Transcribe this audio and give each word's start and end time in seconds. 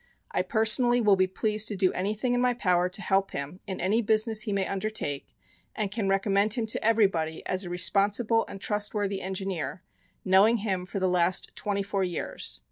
I 0.31 0.41
personally 0.41 0.99
will 0.99 1.15
be 1.15 1.27
pleased 1.27 1.67
to 1.67 1.75
do 1.75 1.93
anything 1.93 2.33
in 2.33 2.41
my 2.41 2.55
power 2.55 2.89
to 2.89 3.01
help 3.03 3.33
him 3.33 3.59
in 3.67 3.79
any 3.79 4.01
business 4.01 4.41
he 4.41 4.51
may 4.51 4.65
undertake, 4.65 5.27
and 5.75 5.91
can 5.91 6.09
recommend 6.09 6.55
him 6.55 6.65
to 6.65 6.83
everybody 6.83 7.45
as 7.45 7.63
a 7.65 7.69
responsible 7.69 8.43
and 8.47 8.59
trustworthy 8.59 9.21
Engineer, 9.21 9.83
knowing 10.25 10.57
him 10.65 10.87
for 10.87 10.99
the 10.99 11.07
last 11.07 11.55
twenty 11.55 11.83
four 11.83 12.03
years. 12.03 12.59